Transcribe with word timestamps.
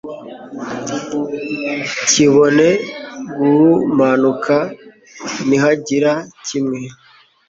kibone 2.09 2.67
guhumanuka 3.37 4.55
nihagira 5.47 6.11
kimwe 6.45 6.79